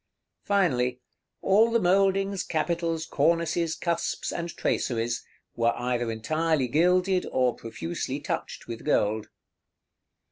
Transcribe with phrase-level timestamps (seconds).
[0.45, 0.99] Finally,
[1.43, 5.23] all the mouldings, capitals, cornices, cusps, and traceries,
[5.55, 9.27] were either entirely gilded or profusely touched with gold.